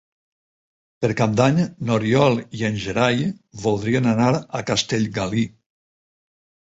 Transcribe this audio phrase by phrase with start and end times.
[1.03, 3.21] Per Cap d'Any n'Oriol i en Gerai
[3.67, 5.45] voldrien anar a Castellgalí.